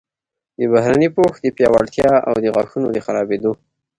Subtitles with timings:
[0.59, 3.51] د بهرني پوښ د پیاوړتیا او د غاښونو د خرابیدو